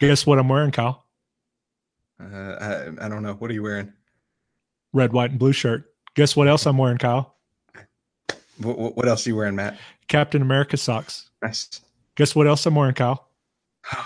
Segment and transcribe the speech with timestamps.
[0.00, 1.04] Guess what I'm wearing, Kyle?
[2.20, 3.34] Uh, I, I don't know.
[3.34, 3.92] What are you wearing?
[4.92, 5.94] Red, white, and blue shirt.
[6.14, 7.36] Guess what else I'm wearing, Kyle?
[8.58, 9.78] What, what else are you wearing, Matt?
[10.08, 11.30] Captain America socks.
[11.42, 11.80] Nice.
[12.16, 13.28] Guess what else I'm wearing, Kyle?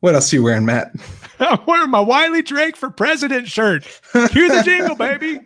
[0.00, 0.92] What else are you wearing, Matt?
[1.40, 3.84] I'm wearing my Wiley Drake for President shirt.
[4.12, 5.40] Cue the jingle, baby.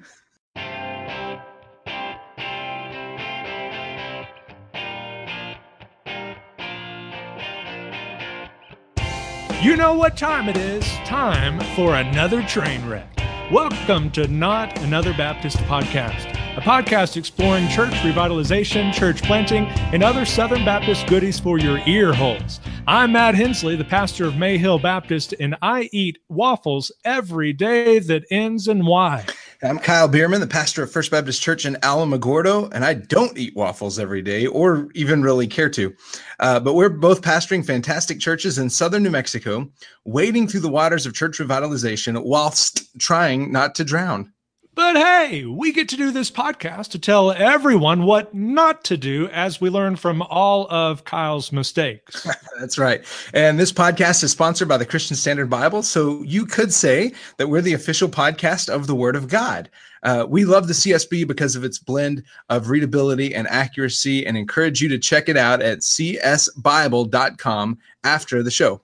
[9.60, 10.84] You know what time it is?
[11.04, 13.10] Time for another train wreck.
[13.50, 20.24] Welcome to Not Another Baptist Podcast, a podcast exploring church revitalization, church planting, and other
[20.24, 22.60] Southern Baptist goodies for your ear holes.
[22.86, 28.26] I'm Matt Henslee, the pastor of Mayhill Baptist, and I eat waffles every day that
[28.30, 29.26] ends in Y.
[29.60, 33.56] I'm Kyle Bueermann, the pastor of First Baptist Church in Alamogordo, and I don't eat
[33.56, 35.92] waffles every day or even really care to.
[36.38, 39.68] Uh, but we're both pastoring fantastic churches in southern New Mexico,
[40.04, 44.32] wading through the waters of church revitalization whilst trying not to drown.
[44.78, 49.26] But hey, we get to do this podcast to tell everyone what not to do
[49.30, 52.24] as we learn from all of Kyle's mistakes.
[52.60, 53.04] That's right.
[53.34, 55.82] And this podcast is sponsored by the Christian Standard Bible.
[55.82, 59.68] So you could say that we're the official podcast of the Word of God.
[60.04, 64.80] Uh, we love the CSB because of its blend of readability and accuracy and encourage
[64.80, 68.80] you to check it out at csbible.com after the show.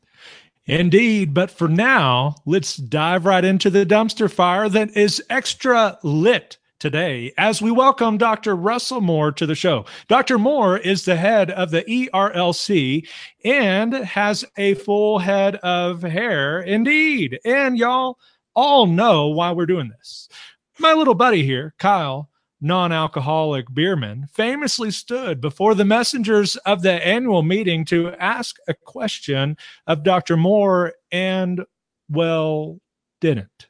[0.66, 1.34] Indeed.
[1.34, 7.32] But for now, let's dive right into the dumpster fire that is extra lit today
[7.38, 8.54] as we welcome Dr.
[8.56, 9.84] Russell Moore to the show.
[10.08, 10.38] Dr.
[10.38, 13.06] Moore is the head of the ERLC
[13.44, 16.60] and has a full head of hair.
[16.60, 17.38] Indeed.
[17.44, 18.18] And y'all
[18.54, 20.28] all know why we're doing this.
[20.78, 22.28] My little buddy here, Kyle,
[22.64, 28.74] non alcoholic Bueermann, famously stood before the messengers of the annual meeting to ask a
[28.74, 30.36] question of Dr.
[30.36, 31.64] Moore and,
[32.08, 32.80] well,
[33.20, 33.68] didn't.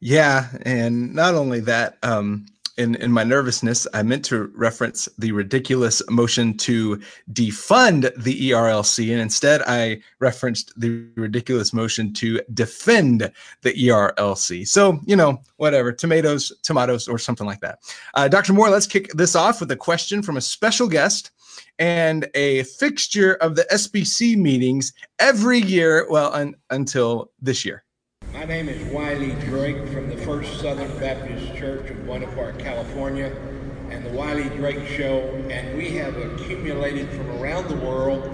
[0.00, 0.48] Yeah.
[0.62, 6.02] And not only that, um, in, in my nervousness, I meant to reference the ridiculous
[6.08, 7.00] motion to
[7.32, 13.30] defund the ERLC, and instead I referenced the ridiculous motion to defend
[13.62, 14.66] the ERLC.
[14.66, 17.78] So, you know, whatever, tomatoes, tomatoes, or something like that.
[18.14, 18.52] Uh, Dr.
[18.52, 21.30] Moore, let's kick this off with a question from a special guest
[21.78, 27.84] and a fixture of the SBC meetings every year, well, un- until this year.
[28.32, 33.26] My name is Wiley Drake from the First Southern Baptist Church of Buena Park, California,
[33.90, 35.20] and the Wiley Drake Show,
[35.50, 38.26] and we have accumulated from around the world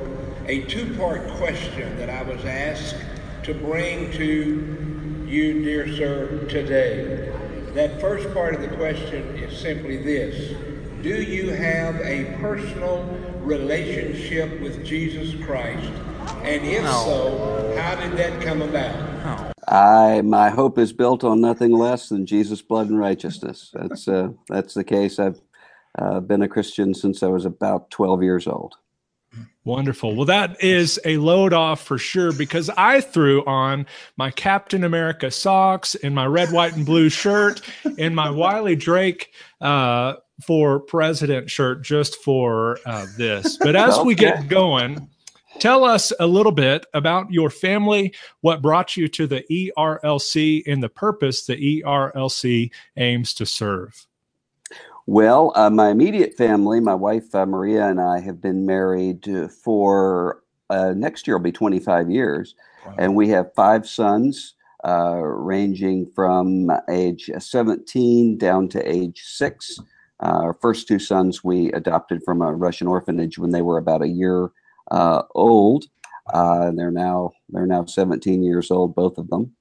[0.46, 2.94] a two-part question that I was asked
[3.42, 7.34] to bring to you, dear sir, today.
[7.74, 10.54] That first part of the question is simply this.
[11.02, 13.02] Do you have a personal
[13.40, 15.90] relationship with Jesus Christ?
[16.44, 19.07] And if so, how did that come about?
[19.70, 23.70] I my hope is built on nothing less than Jesus' blood and righteousness.
[23.74, 25.18] That's uh, that's the case.
[25.18, 25.40] I've
[25.98, 28.76] uh, been a Christian since I was about twelve years old.
[29.64, 30.16] Wonderful.
[30.16, 33.84] Well, that is a load off for sure because I threw on
[34.16, 37.60] my Captain America socks and my red, white, and blue shirt
[37.98, 39.30] and my Wiley Drake
[39.60, 43.58] uh, for president shirt just for uh, this.
[43.58, 44.06] But as okay.
[44.06, 45.06] we get going,
[45.58, 50.82] Tell us a little bit about your family, what brought you to the ERLC, and
[50.82, 54.06] the purpose the ERLC aims to serve.
[55.06, 59.26] Well, uh, my immediate family, my wife uh, Maria and I have been married
[59.64, 62.54] for uh, next year will be 25 years,
[62.86, 62.94] wow.
[62.98, 64.54] and we have five sons.
[64.84, 69.80] Uh, ranging from age 17 down to age six.
[70.22, 74.02] Uh, our first two sons we adopted from a Russian orphanage when they were about
[74.02, 74.52] a year
[74.90, 75.86] uh, old.
[76.32, 79.52] Uh, they're now they're now 17 years old, both of them.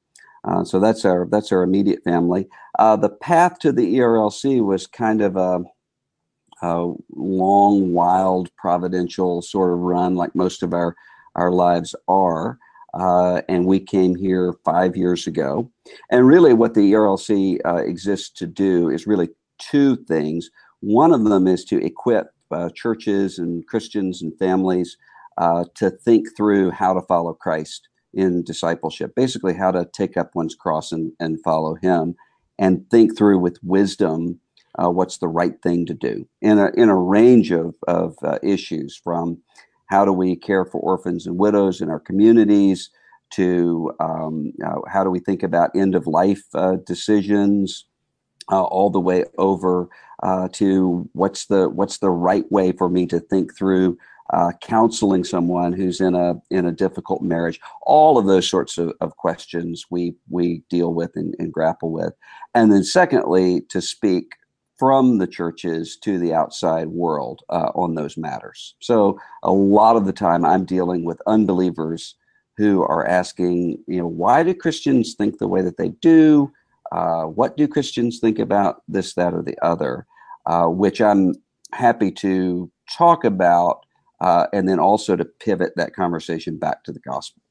[0.44, 2.48] Uh, so that's our that's our immediate family.
[2.80, 5.64] Uh, the path to the ERLC was kind of a,
[6.62, 10.96] a, long, wild, providential sort of run, like most of our
[11.36, 12.58] our lives are.
[12.94, 15.70] Uh, and we came here five years ago.
[16.10, 20.50] And really, what the ERLC uh, exists to do is really two things.
[20.80, 22.32] One of them is to equip
[22.74, 24.98] churches and Christians and families
[25.38, 30.32] uh, to think through how to follow Christ in discipleship, basically how to take up
[30.34, 32.16] one's cross and, and follow him
[32.58, 34.40] and think through with wisdom
[34.80, 38.40] uh, what's the right thing to do in a, in a range of, of uh,
[38.44, 39.38] issues from
[39.88, 42.90] how do we care for orphans and widows in our communities
[43.30, 47.86] to um, uh, how do we think about end of life uh, decisions
[48.52, 49.90] uh, all the way over
[50.24, 53.98] uh, to what's the what's the right way for me to think through
[54.32, 57.60] uh, counseling someone who's in a in a difficult marriage.
[57.84, 62.14] All of those sorts of, of questions we we deal with and, and grapple with.
[62.54, 64.34] And then secondly, to speak
[64.78, 68.76] from the churches to the outside world uh, on those matters.
[68.80, 72.16] So a lot of the time, I'm dealing with unbelievers
[72.58, 76.52] who are asking, you know, why do Christians think the way that they do?
[76.92, 80.06] Uh, what do Christians think about this, that, or the other?
[80.46, 81.34] Uh, which I'm
[81.74, 83.86] happy to talk about,
[84.22, 87.42] uh, and then also to pivot that conversation back to the gospel.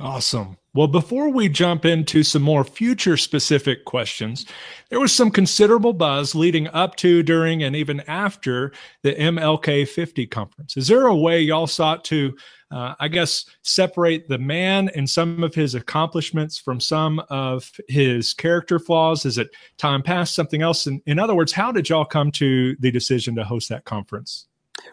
[0.00, 0.56] Awesome.
[0.74, 4.44] Well, before we jump into some more future specific questions,
[4.90, 8.72] there was some considerable buzz leading up to, during, and even after
[9.02, 10.76] the MLK 50 conference.
[10.76, 12.36] Is there a way y'all sought to,
[12.72, 18.34] uh, I guess, separate the man and some of his accomplishments from some of his
[18.34, 19.24] character flaws?
[19.24, 20.88] Is it time past something else?
[20.88, 24.48] In, in other words, how did y'all come to the decision to host that conference?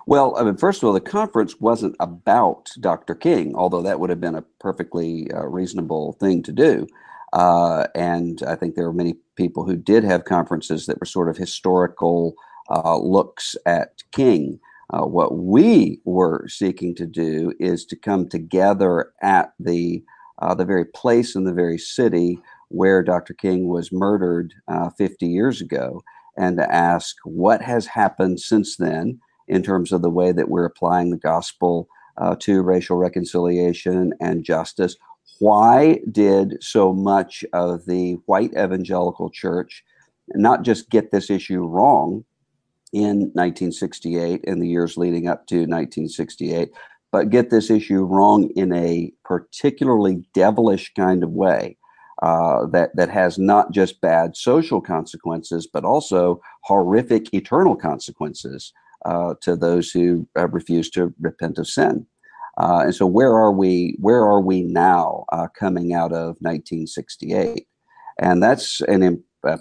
[0.05, 3.15] Well, I mean, first of all, the conference wasn't about Dr.
[3.15, 6.87] King, although that would have been a perfectly uh, reasonable thing to do.
[7.33, 11.29] Uh, and I think there were many people who did have conferences that were sort
[11.29, 12.35] of historical
[12.69, 14.59] uh, looks at King.
[14.89, 20.03] Uh, what we were seeking to do is to come together at the
[20.39, 22.39] uh, the very place in the very city
[22.69, 23.33] where Dr.
[23.35, 26.01] King was murdered uh, 50 years ago,
[26.35, 29.19] and to ask what has happened since then
[29.51, 31.87] in terms of the way that we're applying the gospel
[32.17, 34.95] uh, to racial reconciliation and justice.
[35.39, 39.83] Why did so much of the white evangelical church
[40.29, 42.23] not just get this issue wrong
[42.93, 46.69] in 1968 and the years leading up to 1968,
[47.11, 51.77] but get this issue wrong in a particularly devilish kind of way?
[52.21, 58.73] Uh, that that has not just bad social consequences, but also horrific eternal consequences
[59.05, 62.05] uh, to those who uh, refuse to repent of sin.
[62.57, 63.95] Uh, and so, where are we?
[63.99, 67.65] Where are we now, uh, coming out of 1968?
[68.19, 69.59] And that's an a, a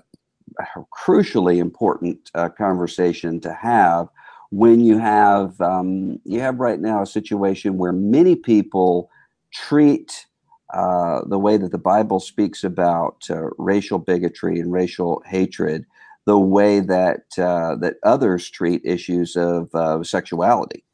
[0.94, 4.08] crucially important uh, conversation to have
[4.50, 9.08] when you have um, you have right now a situation where many people
[9.54, 10.26] treat
[10.74, 13.26] uh, the way that the Bible speaks about
[13.56, 15.86] racial bigotry and racial hatred
[16.26, 20.84] the way that uh, that others treat issues of uh, sexuality,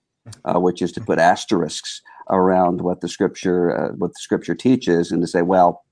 [0.45, 2.01] uh, which is to put asterisks
[2.31, 5.85] around what the scripture uh, what the scripture teaches, and to say, well,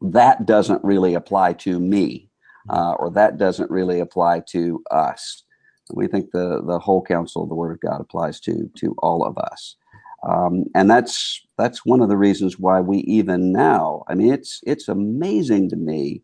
[0.00, 2.28] that doesn't really apply to me,
[2.68, 5.42] uh, or that doesn't really apply to us.
[5.92, 9.24] We think the the whole counsel of the Word of God applies to to all
[9.24, 9.76] of us.
[10.28, 14.04] Um, and that's that's one of the reasons why we even now.
[14.08, 16.22] I mean, it's it's amazing to me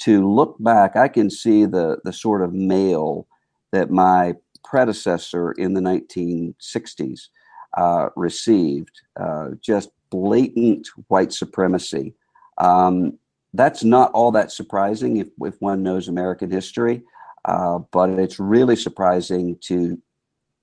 [0.00, 3.26] to look back, I can see the the sort of mail
[3.72, 7.28] that my predecessor in the 1960s
[7.76, 12.14] uh, received, uh, just blatant white supremacy.
[12.58, 13.18] Um,
[13.54, 17.02] that's not all that surprising if, if one knows American history,
[17.44, 20.00] uh, but it's really surprising to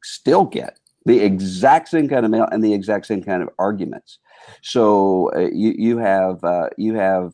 [0.04, 4.20] still get the exact same kind of mail and the exact same kind of arguments.
[4.62, 7.34] So uh, you you have uh, you have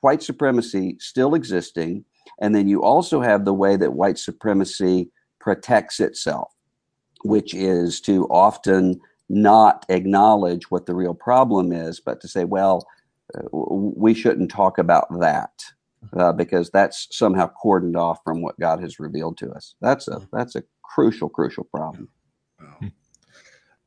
[0.00, 2.04] white supremacy still existing.
[2.40, 5.10] And then you also have the way that white supremacy
[5.40, 6.52] protects itself,
[7.22, 12.86] which is to often not acknowledge what the real problem is, but to say, well,
[13.34, 15.50] uh, we shouldn't talk about that
[16.16, 19.74] uh, because that's somehow cordoned off from what God has revealed to us.
[19.80, 22.08] That's a that's a crucial crucial problem.
[22.60, 22.88] Wow.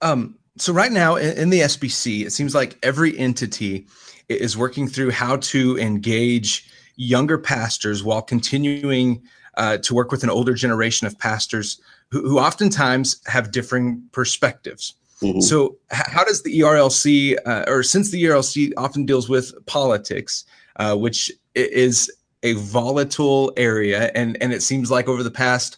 [0.01, 3.87] Um, so right now in, the SBC, it seems like every entity
[4.29, 9.21] is working through how to engage younger pastors while continuing
[9.55, 11.79] uh, to work with an older generation of pastors
[12.11, 14.93] who, who oftentimes have differing perspectives.
[15.21, 15.39] Mm-hmm.
[15.39, 20.45] So, how does the ERLC, uh, or since the ERLC often deals with politics,
[20.75, 22.11] uh, which is
[22.43, 25.77] a volatile area, and and it seems like over the past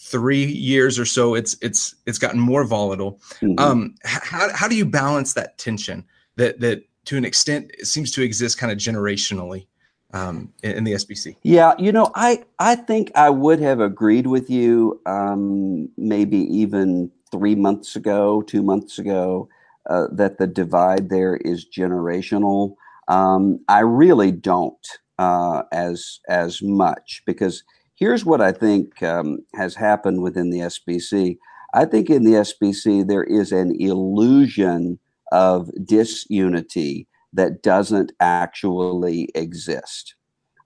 [0.00, 3.20] three years or so, it's it's it's gotten more volatile.
[3.40, 3.58] Mm-hmm.
[3.58, 6.04] Um, how how do you balance that tension
[6.36, 9.66] that that to an extent it seems to exist kind of generationally
[10.12, 11.36] um, in, in, the SBC.
[11.42, 17.10] Yeah, you know, I I think I would have agreed with you um, maybe even
[17.30, 19.48] three months ago, two months ago,
[19.88, 22.74] uh, that the divide there is generational.
[23.08, 24.86] Um, I really don't
[25.18, 27.62] uh, as as much because
[28.00, 31.38] here's what I think um, has happened within the SBC.
[31.74, 34.98] I think in the SBC there is an illusion
[35.30, 40.16] of disunity that doesn't actually exist.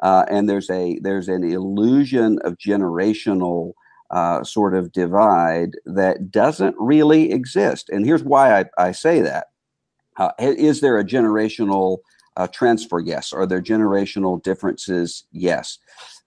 [0.01, 3.73] Uh, and there's a there's an illusion of generational
[4.11, 7.91] uh, sort of divide that doesn't really exist.
[7.91, 9.49] And here's why I, I say that.
[10.17, 11.99] Uh, is there a generational
[12.37, 13.01] uh, transfer?
[13.01, 13.33] Yes.
[13.33, 15.25] Are there generational differences?
[15.33, 15.79] Yes.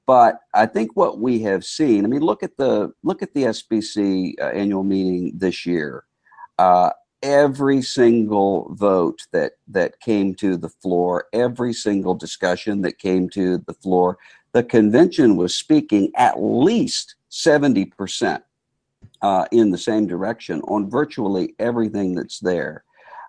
[0.08, 2.06] But I think what we have seen.
[2.06, 6.06] I mean, look at the look at the SBC uh, annual meeting this year.
[6.58, 13.30] Uh, every single vote that that came to the floor, every single discussion that came
[13.32, 14.18] to the floor,
[14.54, 18.44] the convention was speaking at least seventy percent
[19.22, 22.86] uh, in the same direction on virtually everything that's there.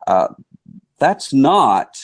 [0.06, 0.28] Uh,
[0.98, 2.00] that's not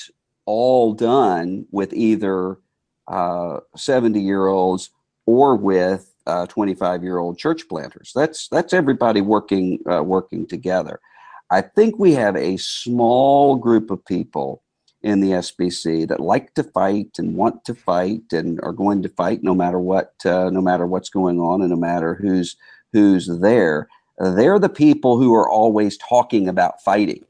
[0.47, 2.59] all done with either
[3.08, 4.90] 70 uh, year olds
[5.26, 6.14] or with
[6.49, 8.12] 25 year old church planters.
[8.14, 11.00] That's that's everybody working uh, working together.
[11.50, 14.62] I think we have a small group of people
[15.02, 19.08] in the SBC that like to fight and want to fight and are going to
[19.11, 22.56] fight no matter what uh, no matter what's going on and no matter who's
[22.92, 23.88] who's there.
[24.18, 27.25] They're the people who are always talking about fighting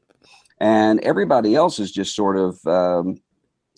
[0.59, 3.19] and everybody else is just sort of um,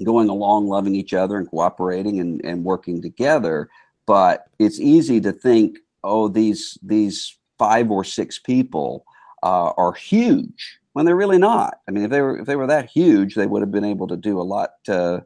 [0.03, 3.69] going along, loving each other and cooperating and, and working together.
[4.05, 9.05] But it's easy to think, oh, these these five or six people
[9.43, 11.79] uh, are huge when they're really not.
[11.87, 14.07] I mean, if they were if they were that huge, they would have been able
[14.07, 14.71] to do a lot.
[14.87, 15.19] Uh,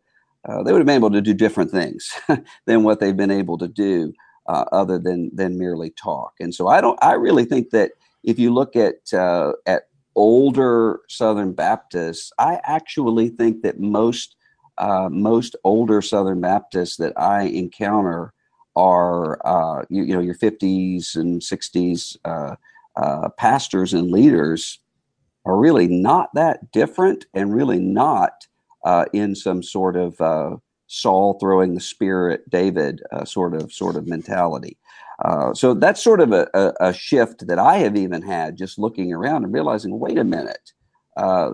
[0.48, 2.12] uh, they would have been able to do different things
[2.66, 4.12] than what they've been able to do,
[4.48, 6.34] uh, other than than merely talk.
[6.40, 7.02] And so I don't.
[7.04, 7.92] I really think that
[8.24, 9.84] if you look at uh, at
[10.16, 14.36] older Southern Baptists, I actually think that most
[14.82, 18.34] uh, most older Southern Baptists that I encounter
[18.76, 22.56] are uh, you, you, know your 50s and 60s uh,
[22.96, 24.80] uh, pastors and leaders
[25.46, 28.48] are really not that different and really not
[28.84, 30.56] uh, in some sort of uh,
[30.88, 34.78] Saul throwing the spear at David sort of sort of mentality.
[35.54, 39.14] So that's sort of a, a, a, shift that I have even had just looking
[39.14, 40.74] around and realizing, wait a minute,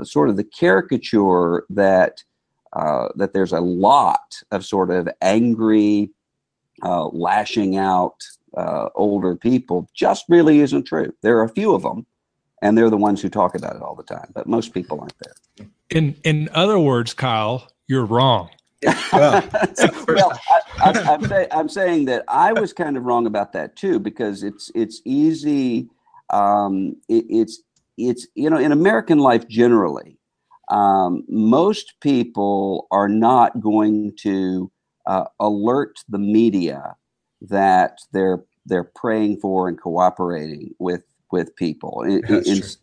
[0.04, 2.24] sort of the caricature that
[2.74, 6.12] uh, that there's a lot of sort of angry,
[6.84, 8.24] uh, lashing out
[8.56, 11.14] uh, older people just really isn't true.
[11.22, 12.06] There are a few of them,
[12.62, 15.16] and they're the ones who talk about it all the time, but most people aren't
[15.20, 15.68] there.
[15.90, 18.50] In in other words, Kyle, you're wrong
[18.84, 19.02] well,
[20.08, 20.40] well
[20.80, 24.44] I, am say, I'm saying that I was kind of wrong about that too because
[24.44, 25.90] it's it's easy.
[26.30, 27.62] Um, it, it's
[27.98, 30.18] it's you know in American life generally,
[30.70, 34.72] um, most people are not going to
[35.06, 36.96] uh, alert the media
[37.42, 42.04] that they're they're praying for and cooperating with with people.
[42.04, 42.22] In,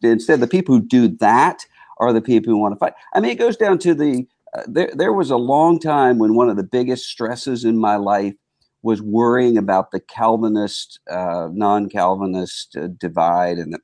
[0.03, 1.65] instead, the people who do that
[1.99, 2.95] are the people who want to fight.
[3.15, 4.27] I mean, it goes down to the
[4.67, 8.35] there, there was a long time when one of the biggest stresses in my life
[8.83, 13.81] was worrying about the Calvinist, uh, non Calvinist uh, divide, and that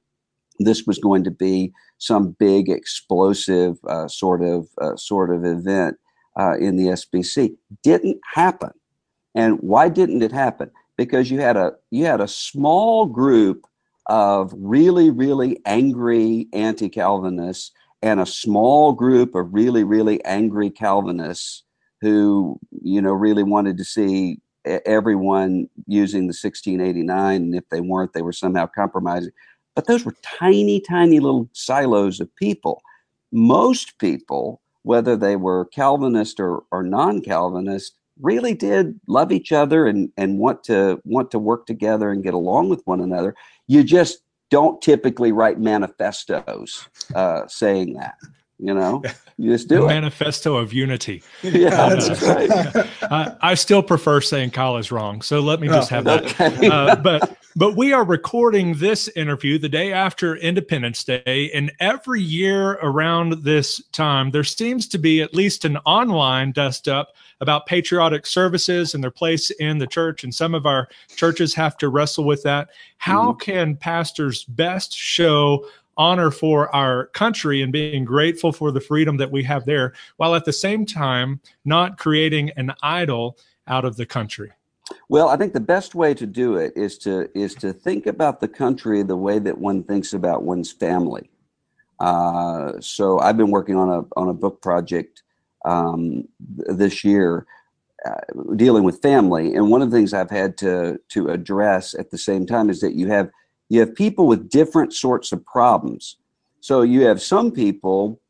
[0.58, 5.96] this was going to be some big explosive uh, sort of uh, sort of event
[6.38, 7.56] uh, in the SBC.
[7.82, 8.70] Didn't happen,
[9.34, 10.70] and why didn't it happen?
[10.96, 13.64] Because you had a you had a small group
[14.06, 21.64] of really really angry anti-Calvinists and a small group of really, really angry Calvinists
[22.00, 27.36] who, you know, really wanted to see everyone using the 1689.
[27.36, 29.32] And if they weren't, they were somehow compromising.
[29.74, 32.82] But those were tiny, tiny little silos of people.
[33.32, 39.86] Most people, whether they were Calvinist or, or non Calvinist, really did love each other
[39.86, 43.34] and, and want to want to work together and get along with one another.
[43.66, 48.14] You just don't typically write manifestos uh, saying that.
[48.62, 49.02] You know,
[49.38, 49.88] you just do a it.
[49.88, 51.22] Manifesto of unity.
[51.42, 52.88] yeah, that's right.
[53.02, 56.40] I, I, still prefer saying Kyle is wrong, so let me just oh, have that.
[56.40, 56.68] Okay.
[56.68, 62.20] Uh, but but we are recording this interview the day after Independence Day, and every
[62.20, 67.66] year around this time, there seems to be at least an online dust up about
[67.66, 70.22] patriotic services and their place in the church.
[70.24, 72.68] And some of our churches have to wrestle with that.
[72.98, 73.38] How mm-hmm.
[73.38, 75.66] can pastors best show
[76.00, 80.34] honor for our country and being grateful for the freedom that we have there, while
[80.34, 83.36] at the same time not creating an idol
[83.68, 84.50] out of the country?
[85.10, 88.40] Well, I think the best way to do it is to is to think about
[88.40, 91.28] the country the way that one thinks about one's family.
[92.00, 95.22] Uh, so I've been working on a on a book project
[95.66, 97.46] um, this year
[98.06, 102.10] uh, dealing with family, and one of the things I've had to to address at
[102.10, 103.30] the same time is that you have
[103.70, 106.18] you have people with different sorts of problems.
[106.60, 108.20] So you have some people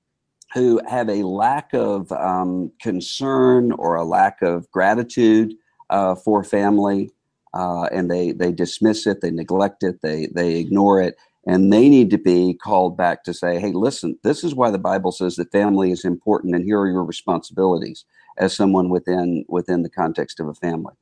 [0.54, 5.54] who have a lack of um, concern or a lack of gratitude
[5.90, 7.10] uh, for family.
[7.54, 11.16] uh, and they they dismiss it, they neglect it, they they ignore it,
[11.46, 14.78] and they need to be called back to say, hey, listen, this is why the
[14.78, 18.04] Bible says that family is important, and here are your responsibilities
[18.38, 20.94] as someone within within the context of a family.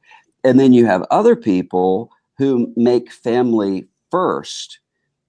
[0.44, 4.80] And then you have other people who make family first,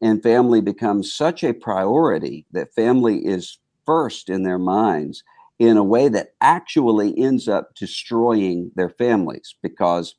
[0.01, 5.23] and family becomes such a priority that family is first in their minds
[5.59, 10.15] in a way that actually ends up destroying their families because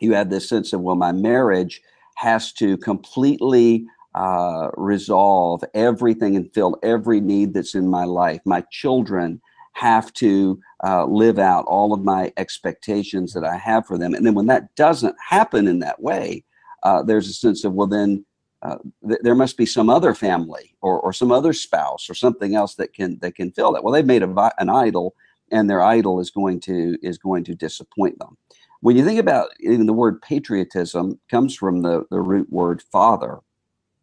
[0.00, 1.82] you have this sense of, well, my marriage
[2.16, 3.84] has to completely
[4.14, 8.40] uh, resolve everything and fill every need that's in my life.
[8.44, 9.40] My children
[9.74, 14.14] have to uh, live out all of my expectations that I have for them.
[14.14, 16.44] And then when that doesn't happen in that way,
[16.82, 18.24] uh, there's a sense of, well, then
[18.62, 22.54] uh, th- there must be some other family or, or some other spouse or something
[22.54, 23.84] else that can that can fill that.
[23.84, 25.14] Well, they've made a, an idol,
[25.50, 28.36] and their idol is going to is going to disappoint them.
[28.80, 33.38] When you think about even the word patriotism comes from the, the root word father,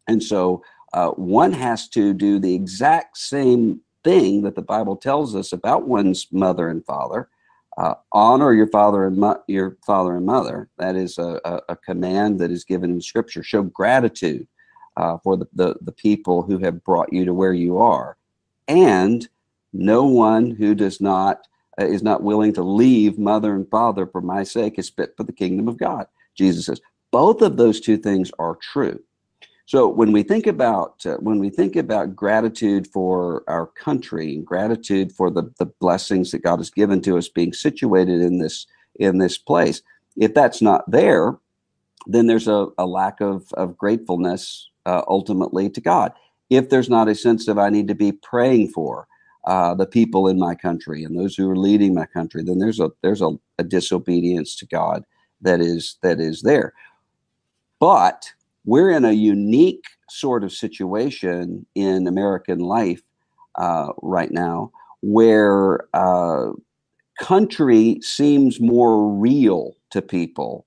[0.06, 5.34] and so uh, one has to do the exact same thing that the Bible tells
[5.34, 7.28] us about one's mother and father.
[7.76, 10.68] Uh, honor your father and mo- your father and mother.
[10.78, 13.42] That is a, a, a, command that is given in Scripture.
[13.42, 14.46] Show gratitude
[14.96, 18.16] uh, for the, the, the people who have brought you to where you are,
[18.66, 19.28] and
[19.74, 21.46] no one who does not
[21.78, 25.24] uh, is not willing to leave mother and father for my sake is fit for
[25.24, 26.06] the kingdom of God.
[26.34, 26.80] Jesus says
[27.10, 29.02] both of those two things are true.
[29.66, 34.46] So when we think about uh, when we think about gratitude for our country and
[34.46, 38.66] gratitude for the, the blessings that God has given to us being situated in this
[38.94, 39.82] in this place,
[40.16, 41.36] if that's not there,
[42.06, 46.12] then there's a, a lack of, of gratefulness uh, ultimately to God.
[46.48, 49.08] If there's not a sense of I need to be praying for
[49.46, 52.78] uh, the people in my country and those who are leading my country, then there's
[52.78, 55.04] a there's a, a disobedience to God
[55.40, 56.72] that is that is there.
[57.80, 58.32] But
[58.66, 63.02] we're in a unique sort of situation in American life
[63.56, 64.70] uh, right now
[65.00, 66.50] where uh,
[67.18, 70.66] country seems more real to people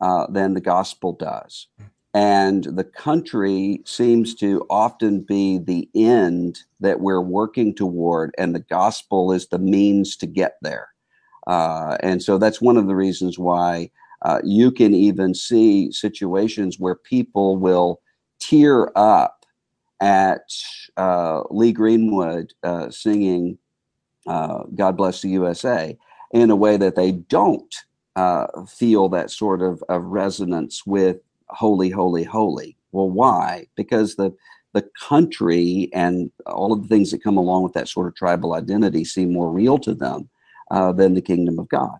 [0.00, 1.68] uh, than the gospel does.
[2.12, 8.60] And the country seems to often be the end that we're working toward, and the
[8.60, 10.88] gospel is the means to get there.
[11.46, 13.90] Uh, and so that's one of the reasons why
[14.26, 18.00] uh, you can even see situations where people will
[18.40, 19.46] tear up
[20.00, 20.50] at
[20.96, 23.56] uh, Lee Greenwood uh, singing
[24.26, 25.96] uh, God Bless the USA
[26.32, 27.72] in a way that they don't
[28.16, 31.18] uh, feel that sort of, of resonance with
[31.50, 32.76] holy, holy, holy.
[32.90, 33.68] Well, why?
[33.76, 34.34] Because the
[34.72, 38.54] the country and all of the things that come along with that sort of tribal
[38.54, 40.28] identity seem more real to them
[40.72, 41.96] uh, than the kingdom of God.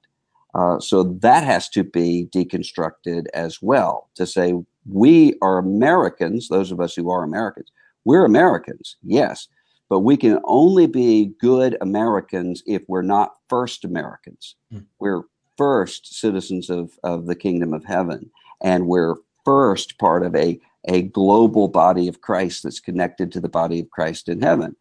[0.57, 4.55] Uh, so that has to be deconstructed as well to say
[4.91, 7.71] we are Americans, those of us who are Americans,
[8.07, 9.49] we're Americans, yes,
[9.91, 14.57] but we can only be good Americans if we're not first Americans.
[14.73, 14.87] Mm.
[14.99, 15.25] We're
[15.59, 18.31] first citizens of, of the kingdom of heaven,
[18.63, 23.49] and we're first part of a, a global body of Christ that's connected to the
[23.49, 24.75] body of Christ in heaven.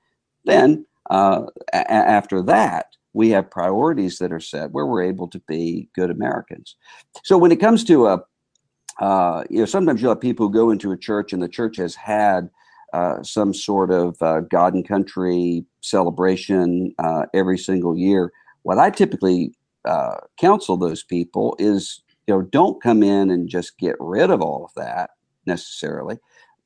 [0.45, 5.39] Then, uh, a- after that, we have priorities that are set where we're able to
[5.47, 6.75] be good Americans.
[7.23, 8.23] So when it comes to a,
[8.99, 11.77] uh, you know, sometimes you'll have people who go into a church and the church
[11.77, 12.49] has had
[12.93, 18.33] uh, some sort of uh, God and country celebration uh, every single year.
[18.63, 19.53] What I typically
[19.85, 24.41] uh, counsel those people is, you know, don't come in and just get rid of
[24.41, 25.11] all of that
[25.45, 26.17] necessarily.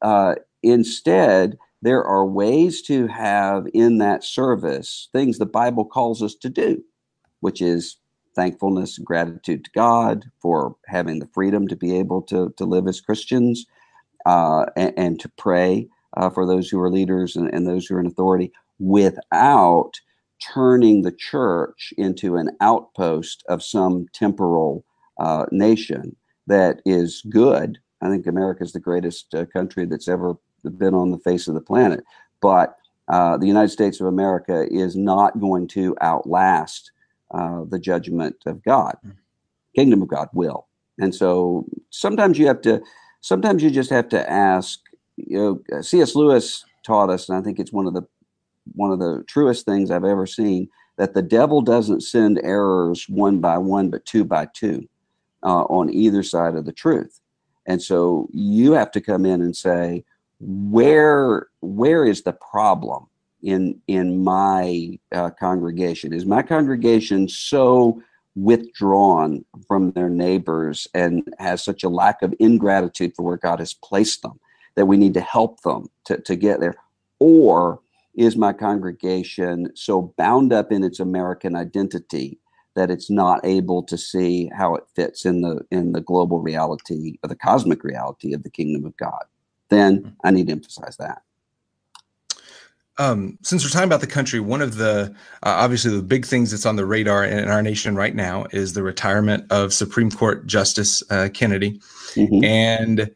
[0.01, 0.33] Uh,
[0.63, 6.49] instead, there are ways to have in that service things the Bible calls us to
[6.49, 6.83] do,
[7.39, 7.97] which is
[8.35, 12.87] thankfulness and gratitude to God for having the freedom to be able to, to live
[12.87, 13.65] as Christians
[14.25, 15.87] uh, and, and, to pray
[16.17, 19.91] uh, for those who are leaders and, and those who are in authority without
[20.41, 24.85] turning the church into an outpost of some temporal
[25.19, 26.15] uh, nation
[26.47, 27.77] that is good.
[28.01, 31.54] I think America is the greatest uh, country that's ever been on the face of
[31.54, 32.04] the planet.
[32.41, 32.76] But
[33.08, 36.91] uh, the United States of America is not going to outlast
[37.32, 38.95] uh, the judgment of God.
[39.06, 39.15] Mm.
[39.76, 40.67] Kingdom of God will.
[41.00, 42.82] And so sometimes you have to,
[43.22, 44.80] sometimes you just have to ask.
[45.15, 46.15] You know, C.S.
[46.15, 48.04] Lewis taught us, and I think it's one of the
[48.74, 53.39] one of the truest things I've ever seen that the devil doesn't send errors one
[53.39, 54.88] by one, but two by two
[55.43, 57.19] uh, on either side of the truth.
[57.65, 60.04] And so you have to come in and say,
[60.39, 63.08] where where is the problem
[63.41, 66.13] in in my uh, congregation?
[66.13, 68.02] Is my congregation so
[68.36, 73.73] withdrawn from their neighbors and has such a lack of ingratitude for where God has
[73.73, 74.39] placed them
[74.75, 76.75] that we need to help them to, to get there?
[77.19, 77.82] Or
[78.15, 82.39] is my congregation so bound up in its American identity
[82.75, 87.17] that it's not able to see how it fits in the in the global reality
[87.23, 89.23] or the cosmic reality of the kingdom of God?
[89.69, 90.10] Then hmm.
[90.23, 91.21] I need to emphasize that.
[92.99, 96.51] Um, since we're talking about the country, one of the uh, obviously the big things
[96.51, 100.12] that's on the radar in, in, our nation right now is the retirement of Supreme
[100.12, 101.79] Court Justice uh, Kennedy,
[102.15, 102.43] mm-hmm.
[102.43, 103.10] and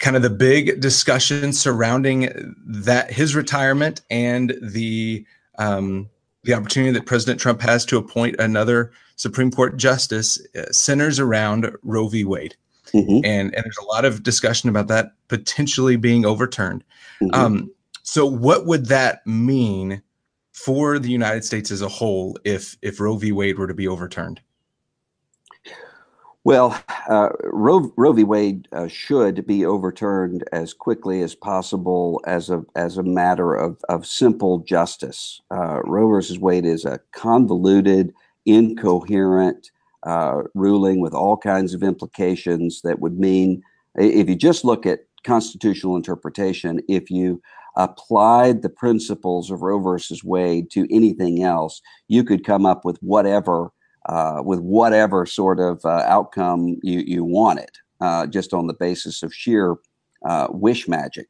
[0.00, 5.24] kind of the big discussion surrounding that his retirement and the
[5.58, 6.10] um,
[6.44, 11.74] the opportunity that President Trump has to appoint another Supreme Court justice uh, centers around
[11.82, 12.24] Roe v.
[12.24, 12.54] Wade.
[12.94, 13.24] Mm-hmm.
[13.24, 16.84] And, and there's a lot of discussion about that potentially being overturned.
[17.22, 17.34] Mm-hmm.
[17.34, 17.70] Um,
[18.02, 20.02] so, what would that mean
[20.52, 23.32] for the United States as a whole if if Roe v.
[23.32, 24.40] Wade were to be overturned?
[26.44, 28.24] Well, uh, Roe, Roe v.
[28.24, 33.80] Wade uh, should be overturned as quickly as possible as a as a matter of
[33.88, 35.40] of simple justice.
[35.50, 38.12] Uh, Roe versus Wade is a convoluted,
[38.44, 39.70] incoherent
[40.04, 43.62] uh, ruling with all kinds of implications that would mean,
[43.96, 47.40] if you just look at constitutional interpretation, if you
[47.76, 52.98] applied the principles of Roe versus Wade to anything else, you could come up with
[52.98, 53.70] whatever
[54.06, 59.22] uh, with whatever sort of uh, outcome you you wanted, uh, just on the basis
[59.22, 59.76] of sheer
[60.24, 61.28] uh, wish magic.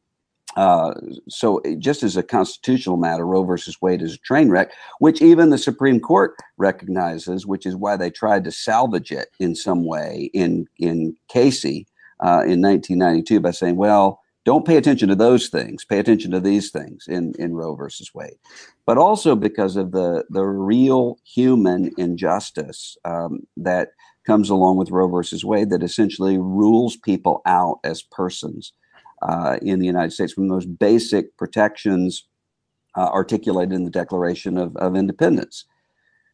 [0.56, 0.94] Uh,
[1.28, 5.50] so, just as a constitutional matter, Roe versus Wade is a train wreck, which even
[5.50, 10.30] the Supreme Court recognizes, which is why they tried to salvage it in some way
[10.34, 11.86] in in Casey
[12.20, 15.84] uh, in 1992 by saying, "Well, don't pay attention to those things.
[15.84, 18.38] Pay attention to these things in, in Roe versus Wade.
[18.86, 23.90] But also because of the, the real human injustice um, that
[24.26, 28.72] comes along with Roe versus Wade that essentially rules people out as persons
[29.22, 32.26] uh, in the United States from those basic protections
[32.96, 35.64] uh, articulated in the Declaration of, of Independence.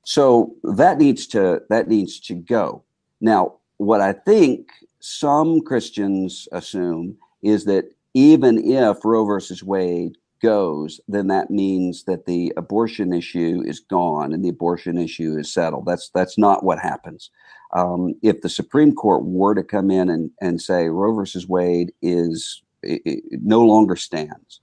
[0.05, 2.83] So that needs to that needs to go.
[3.21, 4.69] Now, what I think
[5.01, 12.27] some Christians assume is that even if Roe versus Wade goes, then that means that
[12.27, 15.85] the abortion issue is gone and the abortion issue is settled.
[15.87, 17.31] That's that's not what happens.
[17.75, 21.93] Um, if the Supreme Court were to come in and, and say Roe versus Wade
[22.01, 24.61] is it, it no longer stands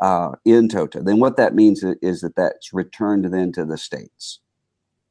[0.00, 4.40] uh, in toto, then what that means is that that's returned then to the states.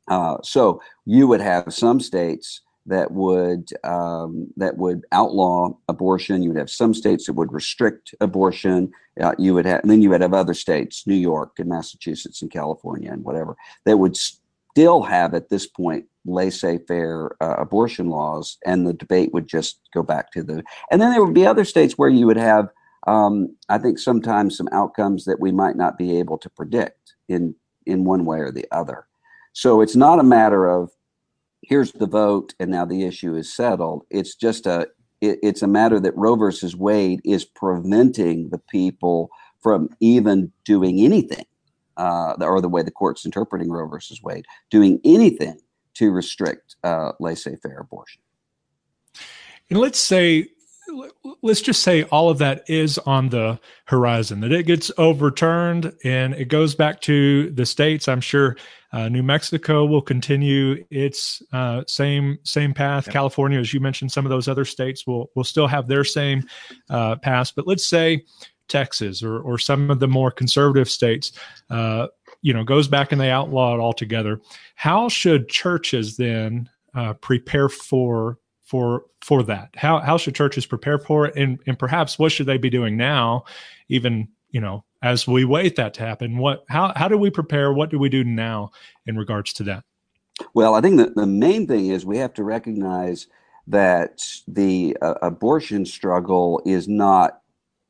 [0.07, 6.43] Uh, so you would have some states that would um, that would outlaw abortion.
[6.43, 8.91] You would have some states that would restrict abortion.
[9.19, 12.43] Uh, you would have, and then you would have other states, New York and Massachusetts
[12.43, 18.57] and California and whatever, that would still have at this point laissez-faire uh, abortion laws,
[18.65, 20.63] and the debate would just go back to the.
[20.91, 22.69] And then there would be other states where you would have,
[23.07, 27.55] um, I think, sometimes some outcomes that we might not be able to predict in
[27.85, 29.05] in one way or the other.
[29.53, 30.89] So it's not a matter of
[31.67, 34.87] here's the vote and now the issue is settled it's just a
[35.21, 40.99] it, it's a matter that roe versus wade is preventing the people from even doing
[40.99, 41.45] anything
[41.97, 45.57] uh, or the way the court's interpreting roe versus wade doing anything
[45.95, 48.21] to restrict uh, laissez-faire abortion.
[49.69, 50.49] And let's say
[51.41, 56.33] let's just say all of that is on the horizon that it gets overturned and
[56.35, 58.07] it goes back to the states.
[58.07, 58.55] I'm sure
[58.91, 63.09] uh, new mexico will continue its uh, same same path.
[63.09, 66.43] California as you mentioned some of those other states will will still have their same
[66.89, 68.23] uh, path but let's say
[68.67, 71.31] texas or, or some of the more conservative states
[71.69, 72.07] uh,
[72.45, 74.39] you know goes back and they outlaw it altogether
[74.75, 79.69] how should churches then uh, prepare for for for that?
[79.75, 82.97] How how should churches prepare for it, and and perhaps what should they be doing
[82.97, 83.45] now,
[83.89, 86.37] even you know as we wait that to happen?
[86.37, 87.71] What how how do we prepare?
[87.71, 88.71] What do we do now
[89.05, 89.83] in regards to that?
[90.53, 93.27] Well, I think that the main thing is we have to recognize
[93.67, 97.41] that the uh, abortion struggle is not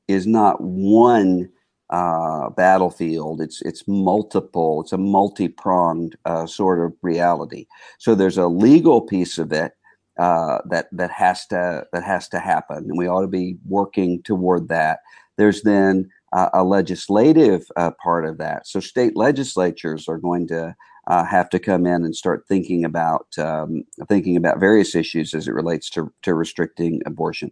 [0.08, 1.50] is not one
[1.90, 3.42] uh, battlefield.
[3.42, 4.82] It's it's multiple.
[4.82, 7.68] It's a multi pronged uh, sort of reality.
[8.00, 9.74] So there's a legal piece of it
[10.18, 14.24] uh, that that has to that has to happen, and we ought to be working
[14.24, 15.00] toward that.
[15.38, 18.68] There's then uh, a legislative uh, part of that.
[18.68, 20.76] So state legislatures are going to
[21.08, 25.48] uh, have to come in and start thinking about um, thinking about various issues as
[25.48, 27.52] it relates to to restricting abortion.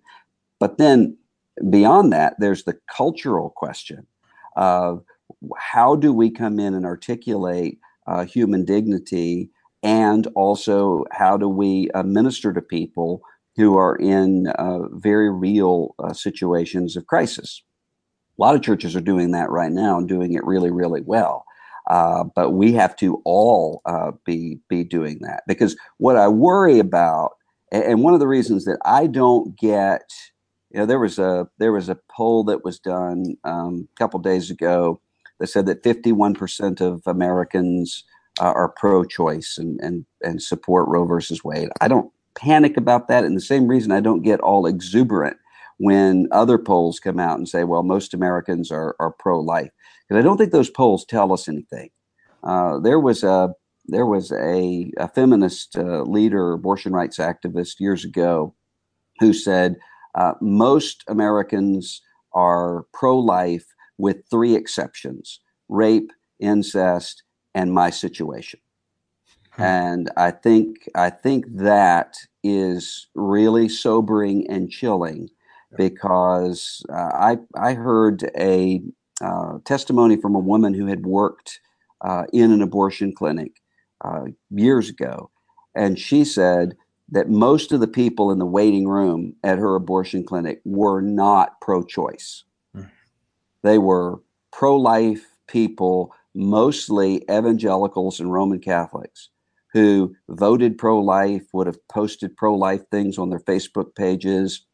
[0.60, 1.18] But then
[1.70, 4.08] beyond that, there's the cultural question
[4.56, 5.04] of
[5.58, 9.50] how do we come in and articulate uh, human dignity
[9.82, 13.22] and also how do we uh, minister to people
[13.56, 17.62] who are in uh, very real uh, situations of crisis.
[18.40, 21.46] A lot of churches are doing that right now and doing it really, really well.
[21.90, 26.80] Uh, but we have to all uh, be be doing that because what I worry
[26.80, 27.32] about,
[27.74, 30.10] and one of the reasons that I don't get,
[30.74, 34.20] you know, there was a there was a poll that was done um, a couple
[34.20, 35.00] days ago
[35.40, 38.04] that said that 51% of Americans
[38.40, 41.70] uh, are pro-choice and and and support Roe versus Wade.
[41.80, 45.38] I don't panic about that, and the same reason I don't get all exuberant
[45.78, 49.72] when other polls come out and say, "Well, most Americans are are pro-life,"
[50.08, 51.92] because I don't think those polls tell us anything.
[52.44, 53.54] Uh, there was a
[53.86, 58.56] there was a, a feminist uh, leader, abortion rights activist years ago,
[59.20, 59.76] who said
[60.16, 62.02] uh, most Americans
[62.34, 63.66] are pro-life
[63.98, 67.24] with three exceptions: rape, incest,
[67.54, 68.60] and my situation.
[69.52, 69.62] Hmm.
[69.62, 75.30] And I think I think that is really sobering and chilling
[75.78, 78.82] because uh, I I heard a
[79.22, 81.60] uh, testimony from a woman who had worked
[82.02, 83.62] uh, in an abortion clinic
[84.04, 85.30] uh, years ago,
[85.76, 86.76] and she said
[87.10, 91.60] that most of the people in the waiting room at her abortion clinic were not
[91.62, 92.44] pro-choice.
[92.74, 92.84] Hmm.
[93.62, 99.30] They were pro-life people mostly evangelicals and Roman Catholics
[99.74, 104.66] who voted pro life, would have posted pro life things on their Facebook pages.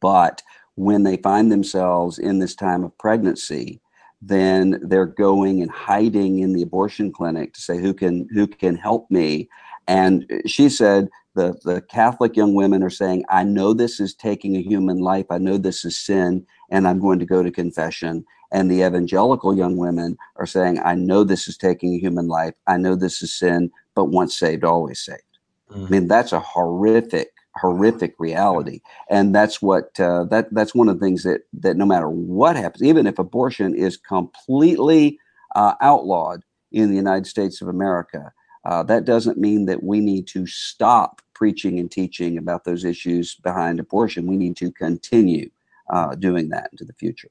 [0.00, 0.42] But
[0.74, 3.80] when they find themselves in this time of pregnancy,
[4.22, 8.76] then they're going and hiding in the abortion clinic to say who can who can
[8.76, 9.48] help me
[9.88, 14.56] and she said the the catholic young women are saying i know this is taking
[14.56, 18.24] a human life i know this is sin and i'm going to go to confession
[18.52, 22.54] and the evangelical young women are saying, I know this is taking a human life.
[22.66, 25.22] I know this is sin, but once saved, always saved.
[25.70, 25.86] Mm-hmm.
[25.86, 28.80] I mean, that's a horrific, horrific reality.
[29.08, 32.56] And that's what, uh, that, that's one of the things that, that no matter what
[32.56, 35.18] happens, even if abortion is completely
[35.56, 38.32] uh, outlawed in the United States of America,
[38.64, 43.34] uh, that doesn't mean that we need to stop preaching and teaching about those issues
[43.36, 44.26] behind abortion.
[44.26, 45.50] We need to continue
[45.90, 47.28] uh, doing that into the future.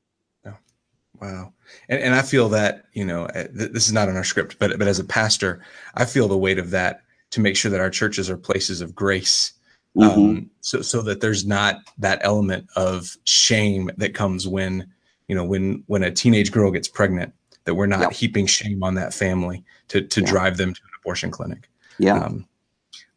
[1.22, 1.54] Wow.
[1.88, 4.58] And, and I feel that, you know, uh, th- this is not in our script,
[4.58, 5.62] but, but as a pastor,
[5.94, 8.96] I feel the weight of that to make sure that our churches are places of
[8.96, 9.54] grace.
[10.00, 10.20] Um, mm-hmm.
[10.20, 14.92] Um, so, so that there's not that element of shame that comes when,
[15.28, 17.34] you know, when, when a teenage girl gets pregnant,
[17.66, 18.14] that we're not yep.
[18.14, 20.28] heaping shame on that family to, to yeah.
[20.28, 21.70] drive them to abortion clinic.
[21.98, 22.20] Yeah.
[22.20, 22.48] Um,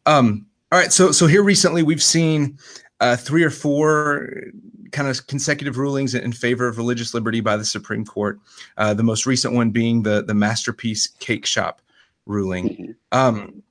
[0.05, 0.91] um, all right.
[0.91, 2.57] So, so here recently we've seen
[2.99, 4.29] uh, three or four
[4.91, 8.39] kind of consecutive rulings in favor of religious liberty by the Supreme Court.
[8.77, 11.81] Uh, the most recent one being the the masterpiece cake shop
[12.25, 12.69] ruling.
[12.69, 12.91] Mm-hmm.
[13.11, 13.63] Um,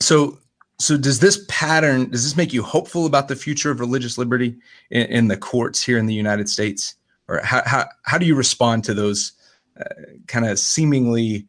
[0.00, 0.38] so
[0.78, 4.56] so does this pattern does this make you hopeful about the future of religious liberty
[4.90, 6.94] in, in the courts here in the United States,
[7.28, 9.32] or how how how do you respond to those
[9.80, 9.84] uh,
[10.26, 11.46] kind of seemingly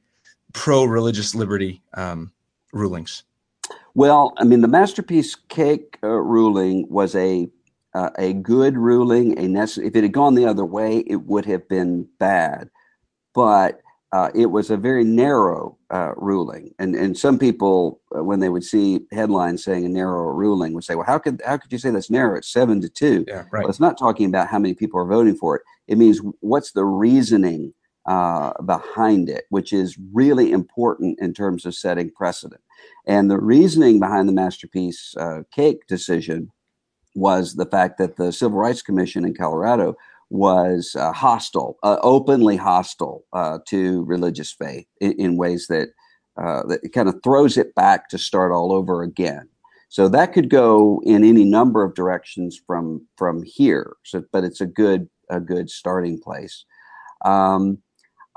[0.54, 2.32] pro religious liberty um,
[2.74, 3.24] rulings?
[3.94, 7.50] Well, I mean, the masterpiece cake uh, ruling was a
[7.94, 9.88] uh, a good ruling, a necessary.
[9.88, 12.70] If it had gone the other way, it would have been bad.
[13.34, 13.82] But
[14.12, 18.50] uh, it was a very narrow uh, ruling, and and some people, uh, when they
[18.50, 21.80] would see headlines saying a narrow ruling, would say, "Well, how could how could you
[21.80, 22.38] say that's narrow?
[22.38, 23.26] It's seven to two.
[23.28, 23.64] Yeah, right.
[23.64, 25.64] Well, it's not talking about how many people are voting for it.
[25.88, 27.74] It means what's the reasoning
[28.08, 32.62] uh, behind it, which is really important in terms of setting precedent.
[33.06, 36.52] And the reasoning behind the masterpiece uh, cake decision
[37.16, 39.96] was the fact that the Civil Rights Commission in Colorado
[40.30, 45.90] was uh, hostile, uh, openly hostile uh, to religious faith in, in ways that
[46.38, 49.50] that kind of throws it back to start all over again.
[49.90, 53.96] So that could go in any number of directions from from here.
[54.06, 56.66] So, but it's a good a good starting place.
[57.26, 57.80] Um,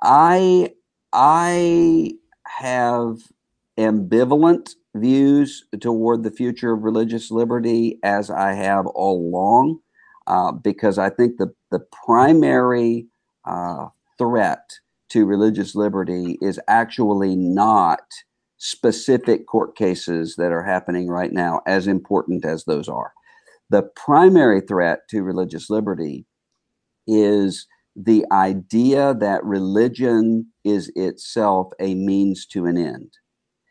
[0.03, 0.73] I
[1.13, 2.13] I
[2.47, 3.19] have
[3.79, 9.81] ambivalent views toward the future of religious liberty as I have all along,
[10.27, 13.07] uh, because I think the, the primary
[13.45, 14.71] uh, threat
[15.11, 18.01] to religious liberty is actually not
[18.59, 23.13] specific court cases that are happening right now, as important as those are.
[23.71, 26.27] The primary threat to religious liberty
[27.07, 33.13] is the idea that religion is itself a means to an end.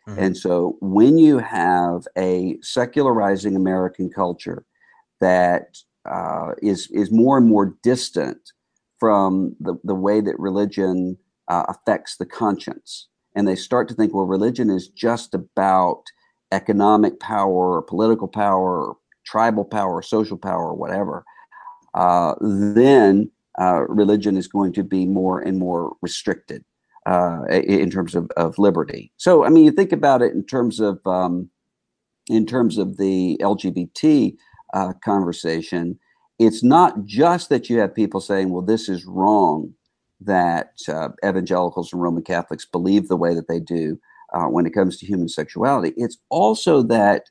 [0.07, 0.19] Mm-hmm.
[0.19, 4.65] And so when you have a secularizing American culture
[5.21, 5.77] that
[6.09, 8.51] uh, is is more and more distant
[8.99, 14.13] from the, the way that religion uh, affects the conscience, and they start to think,
[14.13, 16.03] well, religion is just about
[16.51, 21.23] economic power or political power or tribal power or social power or whatever,
[21.93, 23.29] uh, then
[23.59, 26.63] uh, religion is going to be more and more restricted
[27.05, 29.11] uh, in terms of, of liberty.
[29.17, 31.49] So, I mean, you think about it in terms of um,
[32.29, 34.35] in terms of the LGBT
[34.73, 35.99] uh, conversation.
[36.37, 39.73] It's not just that you have people saying, "Well, this is wrong,"
[40.21, 43.99] that uh, evangelicals and Roman Catholics believe the way that they do
[44.33, 45.93] uh, when it comes to human sexuality.
[45.97, 47.25] It's also that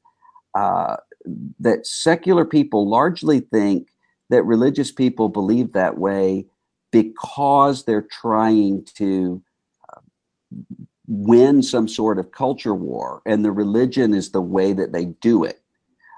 [1.60, 3.88] that secular people largely think
[4.30, 6.46] that religious people believe that way
[6.90, 9.42] because they're trying to
[9.92, 10.00] uh,
[11.06, 15.44] win some sort of culture war, and the religion is the way that they do
[15.44, 15.60] it.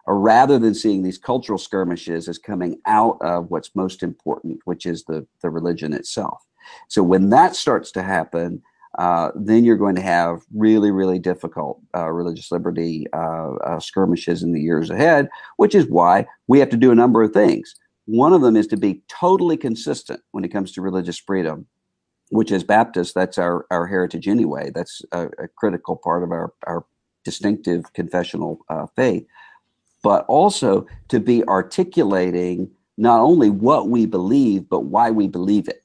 [0.06, 4.86] Or rather than seeing these cultural skirmishes as coming out of what's most important, which
[4.86, 6.44] is the, the religion itself.
[6.88, 8.62] So when that starts to happen,
[8.98, 14.42] uh, then you're going to have really, really difficult uh, religious liberty uh, uh, skirmishes
[14.42, 17.76] in the years ahead, which is why we have to do a number of things.
[18.10, 21.66] One of them is to be totally consistent when it comes to religious freedom,
[22.30, 24.72] which as Baptists, that's our, our heritage anyway.
[24.74, 26.84] That's a, a critical part of our, our
[27.24, 29.28] distinctive confessional uh, faith,
[30.02, 35.84] but also to be articulating not only what we believe, but why we believe it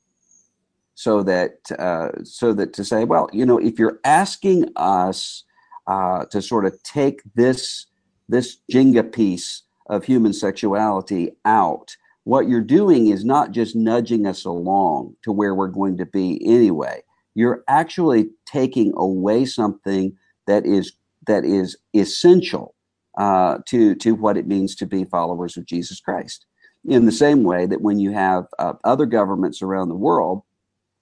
[0.96, 5.44] so that uh, so that to say, well, you know, if you're asking us
[5.86, 7.86] uh, to sort of take this
[8.28, 14.46] this Jenga piece of human sexuality out, what you're doing is not just nudging us
[14.46, 17.02] along to where we're going to be anyway.
[17.36, 20.94] You're actually taking away something that is
[21.28, 22.76] that is essential
[23.18, 26.46] uh, to to what it means to be followers of Jesus Christ.
[26.86, 30.44] In the same way that when you have uh, other governments around the world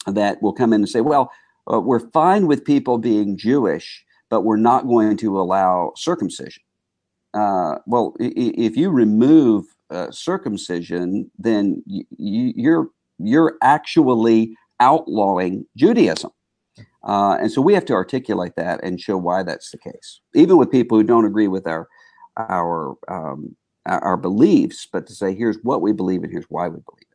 [0.08, 1.32] that will come in and say, well,
[1.72, 6.64] uh, we're fine with people being Jewish, but we're not going to allow circumcision.
[7.34, 16.32] Uh, well, I- if you remove uh, circumcision, then y- you're you're actually outlawing Judaism.
[17.04, 20.58] Uh, and so we have to articulate that and show why that's the case, even
[20.58, 21.88] with people who don't agree with our
[22.38, 26.80] our um, our beliefs, but to say here's what we believe and here's why we
[26.80, 27.12] believe.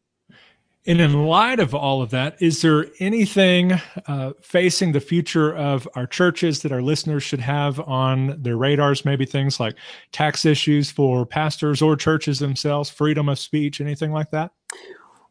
[0.88, 5.86] And in light of all of that, is there anything uh, facing the future of
[5.94, 9.04] our churches that our listeners should have on their radars?
[9.04, 9.76] Maybe things like
[10.12, 14.52] tax issues for pastors or churches themselves, freedom of speech, anything like that?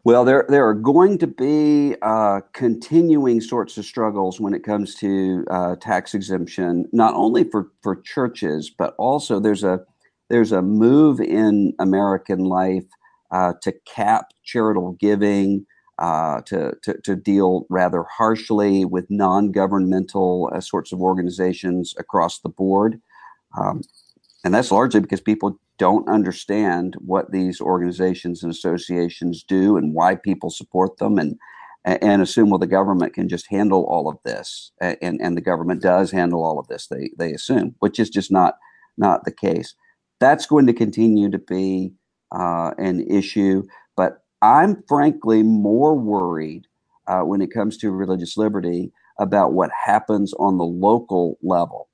[0.04, 4.94] Well, there there are going to be uh, continuing sorts of struggles when it comes
[4.98, 9.84] to uh, tax exemption, not only for for churches, but also there's a
[10.30, 12.86] there's a move in American life
[13.32, 15.66] uh, to cap charitable giving,
[16.00, 22.40] uh, to, to, to, deal rather harshly with non governmental uh, sorts of organizations across
[22.40, 23.02] the board.
[23.60, 23.82] Um,
[24.44, 30.16] and that's largely because people don't understand what these organizations and associations do and why
[30.16, 31.38] people support them and
[31.86, 35.82] and assume well the government can just handle all of this and and the government
[35.82, 38.56] does handle all of this they they assume which is just not
[38.98, 39.76] not the case
[40.20, 41.94] that's going to continue to be
[42.32, 43.64] uh, an issue.
[43.96, 46.68] But I'm frankly more worried
[47.08, 51.90] uh, when it comes to religious liberty about what happens on the local level.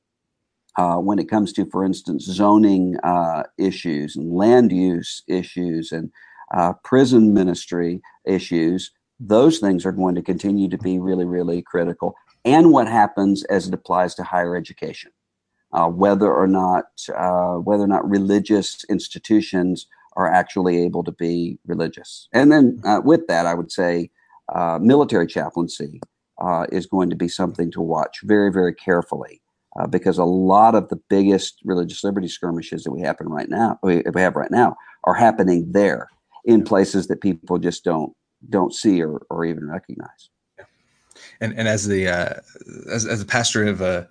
[0.75, 6.11] Uh, when it comes to, for instance, zoning uh, issues and land use issues and
[6.53, 12.15] uh, prison ministry issues, those things are going to continue to be really, really critical.
[12.43, 15.11] And what happens as it applies to higher education,
[15.73, 22.27] uh, whether or not whether or not religious institutions are actually able to be religious.
[22.33, 24.09] And then uh, with that, I would say
[24.53, 26.01] uh, military chaplaincy
[26.41, 29.41] uh, is going to be something to watch very, very carefully.
[29.79, 33.79] Uh, because a lot of the biggest religious liberty skirmishes that we happen right now,
[33.81, 36.09] we, we have right now, are happening there
[36.45, 38.13] in places that people just don't
[38.49, 40.29] don't see or, or even recognize.
[41.41, 42.33] And and as the uh,
[42.91, 44.07] as as a pastor of a,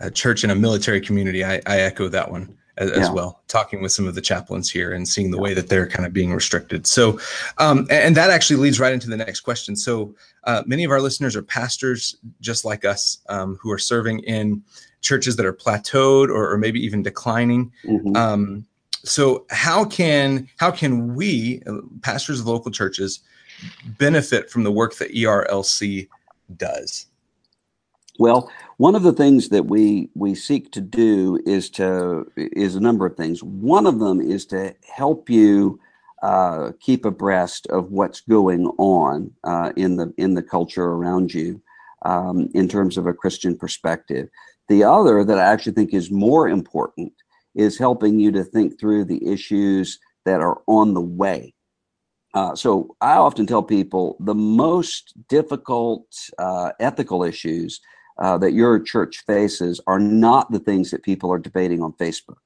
[0.00, 2.96] a church in a military community, I, I echo that one as, yeah.
[2.96, 5.88] as, well, talking with some of the chaplains here and seeing the way that they're
[5.88, 6.86] kind of being restricted.
[6.86, 7.18] So,
[7.58, 9.76] um, and that actually leads right into the next question.
[9.76, 14.20] So, uh, many of our listeners are pastors just like us um, who are serving
[14.20, 14.62] in
[15.00, 17.72] churches that are plateaued or, or maybe even declining.
[17.84, 18.16] Mm-hmm.
[18.16, 18.66] Um,
[19.04, 23.20] so, how can how can we, uh, pastors of local churches,
[23.98, 26.08] benefit from the work that ERLC
[26.56, 27.06] does?
[28.18, 32.80] Well, one of the things that we we seek to do is to is a
[32.80, 33.42] number of things.
[33.42, 35.80] One of them is to help you
[36.22, 41.60] uh, keep abreast of what's going on uh, in the in the culture around you.
[42.04, 44.28] um, in terms of a Christian perspective.
[44.68, 47.12] The other that I actually think is more important
[47.54, 51.54] is helping you to think through the issues that are on the way.
[52.34, 56.06] Uh, so I often tell people the most difficult
[56.38, 57.80] uh, ethical issues
[58.18, 62.38] uh, that your church faces are not the things that people are debating on Facebook.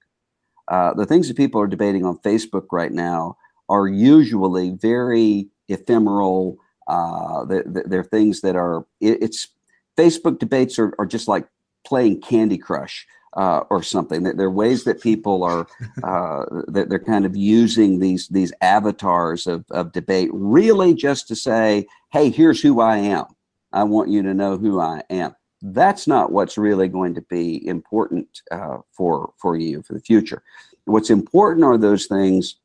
[0.68, 3.36] Uh, the things that people are debating on Facebook right now
[3.68, 6.58] are usually very ephemeral.
[6.86, 9.48] Uh, they're, they're, things that are it's
[9.96, 11.46] Facebook debates are, are just like
[11.84, 13.06] playing Candy Crush
[13.36, 14.22] uh, or something.
[14.22, 15.66] There are ways that people are
[16.02, 21.36] uh, that they're kind of using these these avatars of, of debate really just to
[21.36, 23.26] say, "Hey, here's who I am.
[23.72, 27.66] I want you to know who I am." That's not what's really going to be
[27.66, 30.42] important uh, for for you for the future.
[30.84, 32.56] What's important are those things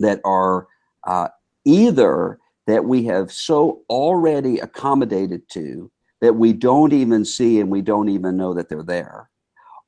[0.00, 0.66] that are
[1.04, 1.28] uh,
[1.64, 5.90] either that we have so already accommodated to
[6.20, 9.28] that we don't even see and we don't even know that they're there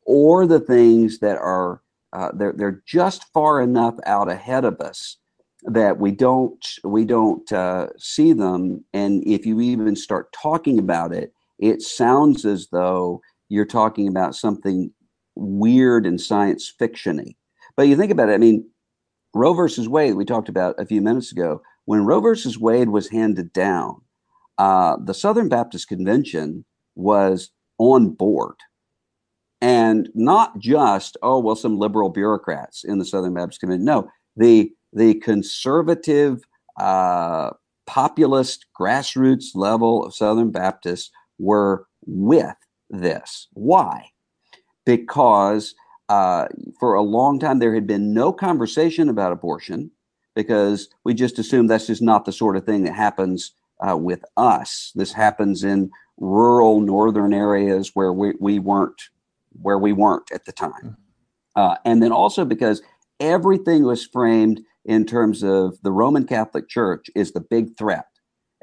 [0.04, 1.80] or the things that are
[2.12, 5.16] uh, they're, they're just far enough out ahead of us
[5.64, 11.12] that we don't we don't uh, see them and if you even start talking about
[11.12, 14.90] it it sounds as though you're talking about something
[15.36, 17.36] weird and science fictiony.
[17.76, 18.68] But you think about it i mean
[19.34, 21.60] roe versus wade we talked about a few minutes ago.
[21.86, 24.00] When roe versus wade was handed down
[24.58, 28.56] uh, the southern baptist convention was on board.
[29.60, 33.84] And not just oh well some liberal bureaucrats in the southern baptist convention.
[33.84, 36.42] No the the conservative
[36.78, 37.50] uh,
[37.86, 42.56] populist grassroots level of southern baptists were with
[42.90, 44.10] this why
[44.84, 45.74] because
[46.10, 46.46] uh,
[46.78, 49.90] for a long time there had been no conversation about abortion
[50.34, 53.52] because we just assumed that's just not the sort of thing that happens
[53.86, 59.10] uh, with us this happens in rural northern areas where we, we weren't
[59.60, 60.72] where we weren't at the time.
[61.54, 61.60] Hmm.
[61.60, 62.82] Uh, and then also because
[63.20, 68.06] everything was framed in terms of the Roman Catholic Church is the big threat.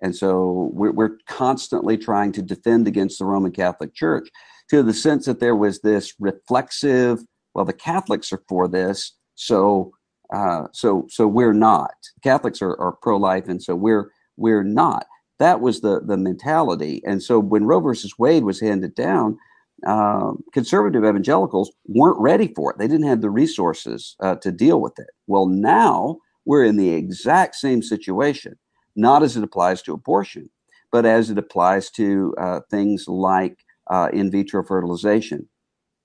[0.02, 4.30] And so we're, we're constantly trying to defend against the Roman Catholic Church
[4.70, 7.20] to the sense that there was this reflexive,
[7.54, 9.92] well, the Catholics are for this, so
[10.34, 11.94] uh, so so we're not.
[12.24, 15.06] Catholics are, are pro-life, and so we're we're not.
[15.40, 17.02] That was the the mentality.
[17.06, 19.38] And so when Roe versus Wade was handed down,
[19.86, 22.78] uh, conservative evangelicals weren't ready for it.
[22.78, 25.10] They didn't have the resources uh, to deal with it.
[25.28, 28.58] Well, now we're in the exact same situation,
[28.96, 30.50] not as it applies to abortion,
[30.92, 33.58] but as it applies to uh, things like
[33.90, 35.48] uh, in vitro fertilization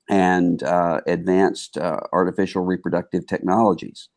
[0.09, 4.09] and uh, advanced uh, artificial reproductive technologies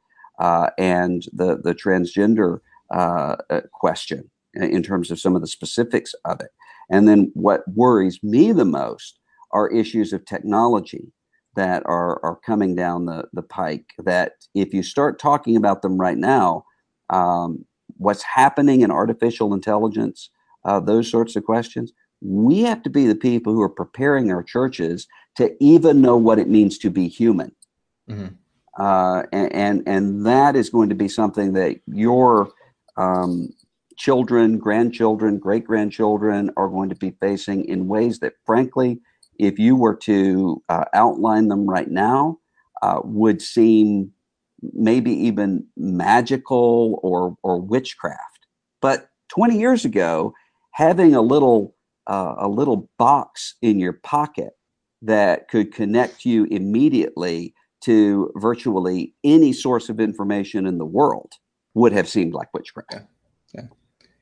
[0.77, 2.59] and the, the transgender
[3.73, 6.49] question in terms of some of the specifics of it.
[6.89, 9.19] And then what worries me the most
[9.51, 11.11] are issues of technology
[11.55, 15.97] that are, are coming down the, the pike that if you start talking about them
[15.97, 16.63] right now,
[17.09, 17.65] um,
[17.99, 20.31] what's happening in artificial intelligence,
[20.65, 24.43] uh, those sorts of questions, we have to be the people who are preparing our
[24.43, 27.55] churches to even know what it means to be human.
[28.09, 28.33] Mm-hmm.
[28.77, 32.49] Uh, and, and, and that is going to be something that your
[32.97, 33.53] um,
[33.97, 38.99] children, grandchildren, great grandchildren are going to be facing in ways that, frankly,
[39.37, 42.39] if you were to uh, outline them right now,
[42.81, 44.13] uh, would seem
[44.73, 48.47] maybe even magical or or witchcraft.
[48.81, 50.33] But 20 years ago,
[50.71, 51.75] having a little
[52.07, 54.53] uh, a little box in your pocket
[55.01, 61.31] that could connect you immediately to virtually any source of information in the world
[61.75, 62.93] would have seemed like witchcraft.
[62.93, 63.01] Yeah.
[63.53, 63.67] yeah.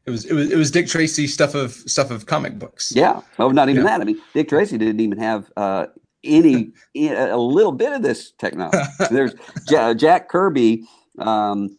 [0.05, 2.93] It was it was it was Dick Tracy stuff of stuff of comic books.
[2.95, 3.97] Yeah, well, not even yeah.
[3.97, 4.01] that.
[4.01, 5.87] I mean, Dick Tracy didn't even have uh,
[6.23, 8.77] any a little bit of this technology.
[9.11, 9.33] There's
[9.95, 10.83] Jack Kirby
[11.19, 11.77] um,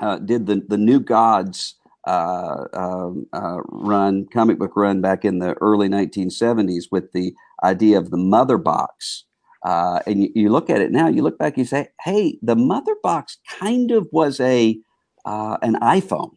[0.00, 1.74] uh, did the the New Gods
[2.06, 7.98] uh, um, uh, run comic book run back in the early 1970s with the idea
[7.98, 9.24] of the mother box.
[9.64, 12.54] Uh, and you, you, look at it now, you look back, you say, "Hey, the
[12.54, 14.78] mother box kind of was a
[15.24, 16.30] uh, an iPhone."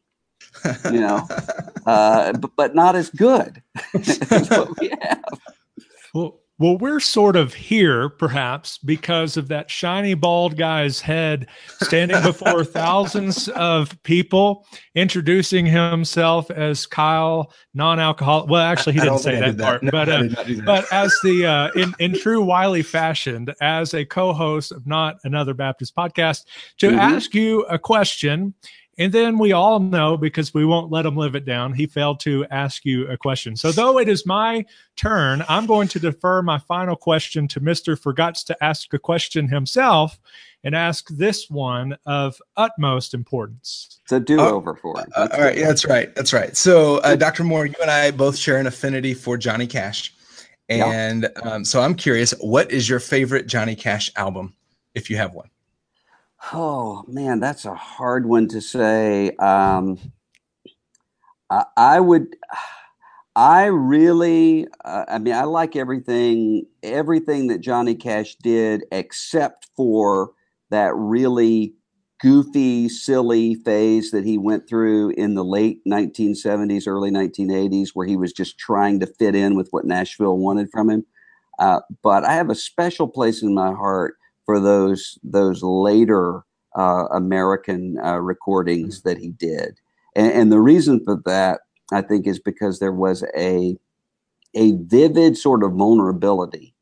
[0.92, 1.28] you know,
[1.86, 3.62] uh, but, but not as good
[3.94, 5.24] as what we have.
[6.14, 11.48] Well, well, we're sort of here, perhaps, because of that shiny bald guy's head
[11.82, 18.48] standing before thousands of people, introducing himself as Kyle, non-alcoholic.
[18.48, 20.62] Well, actually, he didn't say that, that, part, no, but uh, that.
[20.64, 25.56] but as the uh, in in true Wiley fashion, as a co-host of not another
[25.56, 26.46] Baptist podcast,
[26.78, 27.00] to mm-hmm.
[27.00, 28.54] ask you a question
[28.98, 32.20] And then we all know because we won't let him live it down, he failed
[32.22, 33.56] to ask you a question.
[33.56, 34.66] So, though it is my
[34.98, 37.98] turn, I'm going to defer my final question to Mr.
[37.98, 40.20] Forgots to ask a question himself
[40.64, 44.00] and ask this one of utmost importance.
[44.04, 45.10] It's a do over uh, for him.
[45.16, 45.58] Uh, all right.
[45.58, 46.14] Yeah, that's right.
[46.14, 46.56] That's right.
[46.56, 47.44] So, uh, Dr.
[47.44, 50.14] Moore, you and I both share an affinity for Johnny Cash.
[50.70, 51.50] And yeah.
[51.50, 54.56] um, so I'm curious, what is your favorite Johnny Cash album,
[54.96, 55.50] if you have one?
[56.54, 59.32] Oh man, that's a hard one to say.
[59.38, 59.98] Um,
[61.50, 62.36] I, I would.
[63.34, 70.32] I really, uh, I mean, I like everything, everything that Johnny Cash did, except for
[70.70, 71.74] that really
[72.20, 78.18] goofy, silly phase that he went through in the late 1970s, early 1980s, where he
[78.18, 81.06] was just trying to fit in with what Nashville wanted from him.
[81.58, 84.16] Uh, but I have a special place in my heart
[84.52, 86.44] for those those later
[86.78, 89.08] uh, American uh, recordings mm-hmm.
[89.08, 89.80] that he did,
[90.14, 91.62] and, and, the reason for that
[91.94, 93.78] I think is because there was a
[94.54, 96.76] a vivid sort of vulnerability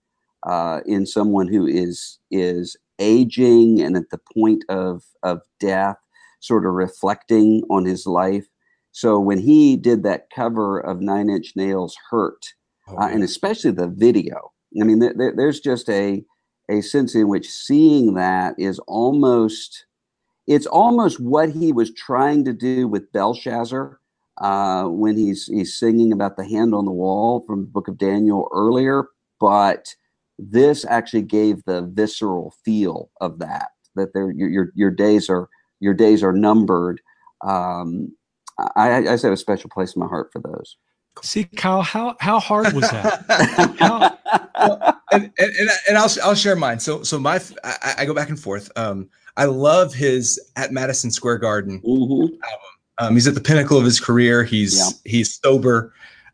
[0.48, 5.98] uh, in someone who is is aging and at the point of of death,
[6.40, 8.48] sort of reflecting on his life.
[8.94, 12.48] So when he did that cover of Nine Inch Nails "Hurt,"
[12.88, 16.24] oh, uh, and especially the video, I mean, there, there's just a
[16.70, 19.86] a sense in which seeing that is almost
[20.48, 24.00] it's almost what he was trying to do with Belshazzar
[24.40, 27.98] uh, when he's he's singing about the hand on the wall from the book of
[27.98, 29.10] Daniel earlier,
[29.40, 29.96] but
[30.38, 35.50] this actually gave the visceral feel of that that there your your, your days are
[35.80, 37.02] your days are numbered.
[37.42, 38.14] Um,
[38.76, 40.78] I, I, I have a special place in my heart for those.
[41.22, 43.26] See, Kyle, how how hard was that?
[43.80, 46.80] how, and, and, and I'll I'll share mine.
[46.80, 48.72] So so my I, I go back and forth.
[48.76, 52.34] Um, I love his at Madison Square Garden mm-hmm.
[52.44, 52.70] album.
[53.00, 54.44] Um, he's at the pinnacle of his career.
[54.44, 54.90] He's yeah.
[55.10, 55.94] he's sober,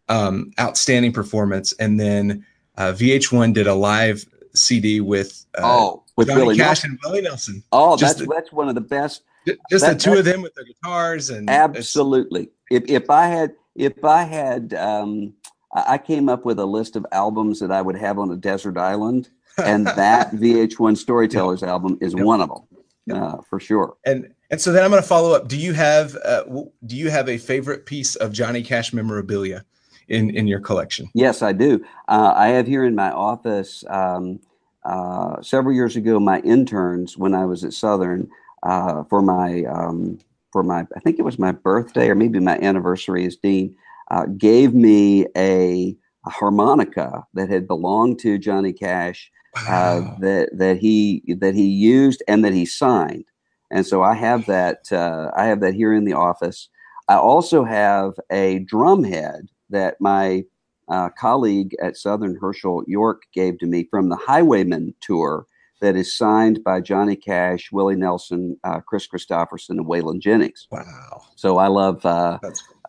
[0.09, 1.73] um, outstanding performance.
[1.73, 2.45] And then
[2.77, 6.89] uh, VH1 did a live CD with uh, oh with Johnny Willie Cash Nelson.
[6.91, 7.63] and Willie Nelson.
[7.71, 9.21] Oh, just that's the, that's one of the best.
[9.69, 12.49] Just that, the two of them with their guitars and absolutely.
[12.71, 15.33] If if I had if I had um,
[15.75, 18.77] I came up with a list of albums that I would have on a desert
[18.77, 21.69] island, and that VH1 Storytellers yep.
[21.69, 22.23] album is yep.
[22.23, 22.63] one of them,
[23.07, 23.21] yep.
[23.21, 23.95] uh, for sure.
[24.05, 25.47] And and so then I'm going to follow up.
[25.47, 26.43] Do you have uh,
[26.85, 29.65] do you have a favorite piece of Johnny Cash memorabilia
[30.07, 31.09] in in your collection?
[31.13, 31.83] Yes, I do.
[32.07, 33.83] Uh, I have here in my office.
[33.89, 34.39] Um,
[34.85, 38.29] uh, several years ago, my interns, when I was at Southern,
[38.61, 40.19] uh, for my um,
[40.51, 43.75] for my I think it was my birthday or maybe my anniversary as dean,
[44.11, 45.95] uh, gave me a,
[46.25, 50.17] a, harmonica that had belonged to Johnny Cash uh, wow.
[50.19, 53.25] that that he that he used and that he signed.
[53.71, 56.69] And so I have that uh, I have that here in the office.
[57.07, 60.45] I also have a drum head that my
[60.87, 65.45] uh, colleague at Southern Hershael York gave to me from the Highwayman tour
[65.81, 70.67] that is signed by Johnny Cash, Willie Nelson, uh, Kris Kristofferson, and Waylon Jennings.
[70.71, 71.23] Wow!
[71.35, 72.39] So I love uh,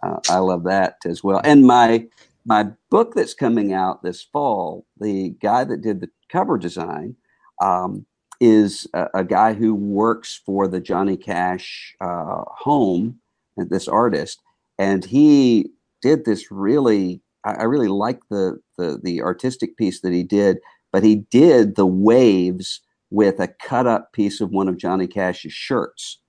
[0.07, 1.41] uh, I love that as well.
[1.45, 2.07] And my
[2.45, 7.17] my book that's coming out this fall, the guy that did the cover design
[7.61, 8.07] um,
[8.41, 13.19] is a, a, guy who works for the Johnny Cash uh, home,
[13.57, 14.41] this artist,
[14.79, 15.71] and he
[16.03, 17.21] did this really.
[17.45, 20.59] I, I really like the, the the artistic piece that he did,
[20.93, 22.81] but he did the waves
[23.11, 26.21] with a cut up piece of one of Johnny Cash's shirts.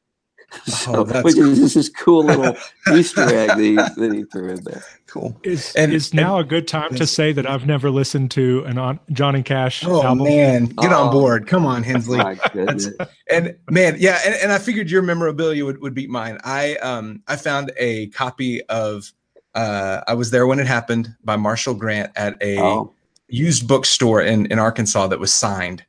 [0.66, 1.52] So, oh, which cool.
[1.52, 2.56] is this cool little
[2.93, 4.84] Easter egg that he, that he, threw in there.
[5.06, 5.38] Cool.
[5.43, 8.78] Is and is now a good time to say that I've never listened to an
[8.78, 10.26] on Johnny Cash oh, album?
[10.26, 11.48] man, get oh, on board!
[11.48, 12.20] Come on, Henslee.
[13.30, 16.38] and man, yeah, and, and I figured your memorabilia would, would beat mine.
[16.43, 19.12] I um I found a copy of
[19.54, 22.93] uh I was there when it happened by Marshall Grant at a oh.
[23.28, 25.84] used bookstore in in Arkansas that was signed.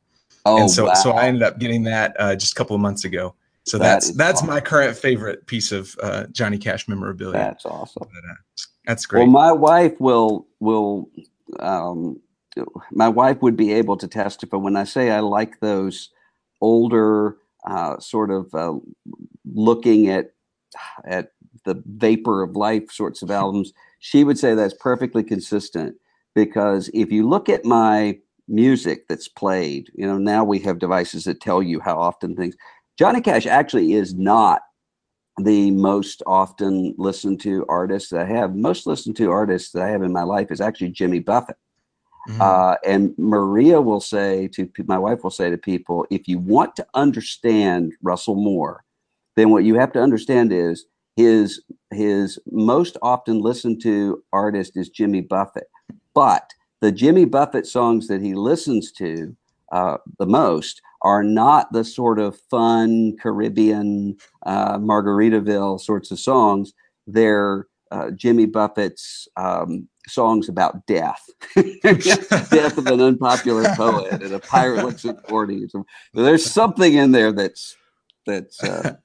[0.45, 0.95] Oh, and so wow.
[0.95, 3.35] so I ended up getting that uh, just a couple of months ago.
[3.69, 4.49] So that that's that's awesome.
[4.49, 7.39] my current favorite piece of uh, Johnny Cash memorabilia.
[7.39, 8.09] That's awesome.
[8.13, 8.35] But, uh,
[8.87, 9.23] that's great.
[9.23, 11.11] Well, my wife will will
[11.61, 12.21] um,
[12.91, 16.11] my wife would be able to testify when I say I like those
[16.61, 18.79] older uh, sort of uh,
[19.45, 20.33] looking at
[21.05, 21.33] at
[21.65, 23.73] the vapor of life sorts of albums.
[24.01, 25.97] She would say that's perfectly consistent
[26.35, 31.25] because if you look at my music that's played, you know, now we have devices
[31.25, 32.57] that tell you how often things
[32.99, 34.63] Johnny Cash actually is not
[35.41, 38.57] the most often listened to artist that I have.
[38.57, 41.57] Most listened to artists that I have in my life is actually Jimmy Buffett.
[42.29, 42.41] Mm-hmm.
[42.43, 46.75] Uh, and Maria will say to my wife will say to people, if you want
[46.77, 48.85] to understand Russell Moore,
[49.37, 54.89] then what you have to understand is his his most often listened to artist is
[54.89, 55.69] Jimmy Buffett,
[56.15, 59.35] but the Jimmy Buffett songs that he listens to
[59.73, 66.73] uh, the most are not the sort of fun Caribbean uh, Margaritaville sorts of songs.
[67.07, 71.25] They're uh, Jimmy Buffett's um, songs about death,
[71.55, 75.69] death of an unpopular poet and a pirate looks at forty.
[75.69, 77.77] So there's something in there that's
[78.27, 78.97] that's uh,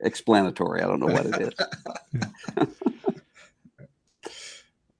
[0.00, 0.82] explanatory.
[0.82, 1.54] I don't know what it
[2.58, 2.66] is.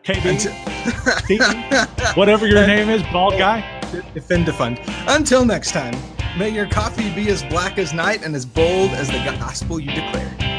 [0.05, 3.81] KB, whatever your name is, bald guy.
[4.13, 4.79] Defend defund.
[5.09, 5.95] Until next time,
[6.39, 9.91] may your coffee be as black as night and as bold as the gospel you
[9.91, 10.54] declare.